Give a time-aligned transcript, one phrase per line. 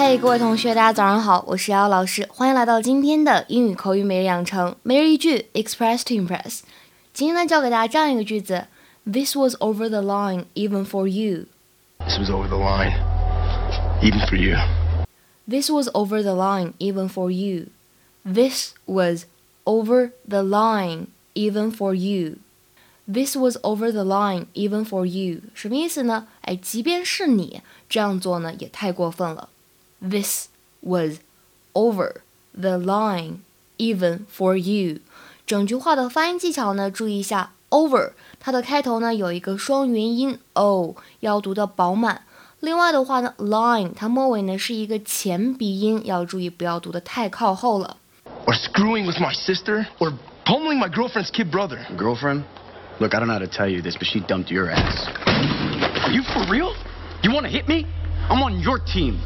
[0.00, 6.60] 嘿，各位同学，大家早上好，我是瑶瑶老师，欢迎来到今天的英语口语每日养成，每日一句，Express to Impress。
[7.12, 8.66] 今天呢，教给大家这样一个句子：
[9.04, 12.92] This was over the line even for you。This was over the line,
[14.02, 14.56] even for you.
[15.48, 17.68] This was over the line even for you.
[18.24, 19.26] This was
[19.64, 22.38] over the line even for you.
[23.08, 25.42] This was over the line even for you.
[25.54, 26.26] 什么意思呢？
[26.42, 29.48] 哎，即便是你这样做呢，也太过分了。
[30.00, 30.48] This
[30.80, 31.20] was
[31.72, 32.16] over
[32.52, 33.38] the line
[33.78, 35.00] even for you.
[35.46, 42.22] 整句话的发音技巧呢，注意一下，over 它的开头呢有一个双元音 o，要读的饱满。
[42.60, 47.98] 另外的话呢，line 它末尾呢是一个前鼻音，要注意不要读的太靠后了。
[48.46, 50.12] Or screwing with my sister, or
[50.44, 51.78] pummeling my girlfriend's kid brother.
[51.96, 52.44] Girlfriend?
[52.98, 55.06] Look, I don't know how to tell you this, but she dumped your ass.
[56.04, 56.74] Are you for real?
[57.22, 57.86] You want to hit me?
[58.30, 59.20] I'm on your team.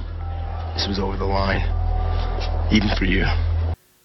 [0.75, 1.63] This was over the line,
[2.69, 3.25] even for you.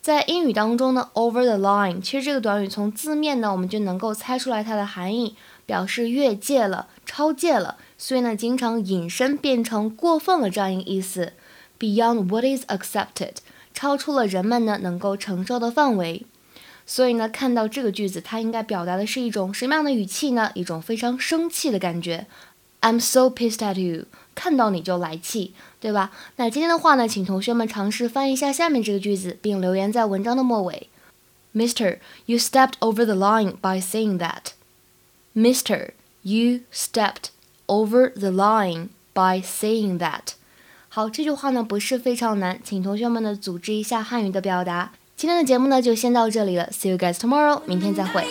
[0.01, 5.35] 在英语当中呢，over the line，其实这个短语从字面呢，我们就能够猜出来它的含义，
[5.67, 11.33] 表示越界了、超界了，所以呢，经常引申变成过分了这样一个意思。
[11.81, 13.39] Beyond what is accepted，
[13.75, 16.25] 超出了人们呢能够承受的范围。
[16.87, 20.53] 所以呢，看到这个句子，它应该表达的是一种什么样的语气呢？
[20.55, 22.27] 一种非常生气的感觉。
[22.81, 24.07] I'm so pissed at you，
[24.41, 26.11] 看到你就来气，对吧？
[26.37, 30.89] 那今天的话呢，请同学们尝试翻译一下下面这个句子，并留言在文章的末尾。
[31.55, 34.53] Mister, you stepped over the line by saying that.
[35.35, 35.91] Mister,
[36.23, 37.29] you stepped
[37.67, 40.33] over the line by saying that.
[40.89, 44.93] 好，这句话呢不是非常难，请同学们呢组织一下汉语的表达。
[45.17, 48.25] 今天的节目呢就先到这里了，See you guys tomorrow，明天再会。